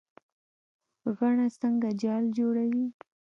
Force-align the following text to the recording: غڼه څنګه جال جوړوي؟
غڼه 1.17 1.47
څنګه 1.59 1.89
جال 2.01 2.23
جوړوي؟ 2.37 2.85